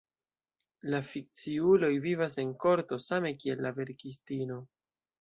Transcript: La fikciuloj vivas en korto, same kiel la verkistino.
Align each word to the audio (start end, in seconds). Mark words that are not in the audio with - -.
La 0.93 1.01
fikciuloj 1.09 1.91
vivas 2.07 2.39
en 2.47 2.57
korto, 2.65 3.01
same 3.11 3.37
kiel 3.45 3.65
la 3.71 3.77
verkistino. 3.81 4.63